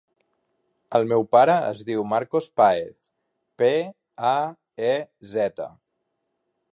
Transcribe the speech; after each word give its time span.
El 0.99 1.03
meu 1.09 1.25
pare 1.35 1.57
es 1.65 1.83
diu 1.89 2.05
Marcos 2.13 2.47
Paez: 2.61 2.97
pe, 3.63 3.71
a, 4.33 4.35
e, 4.91 4.95
zeta. 5.35 5.69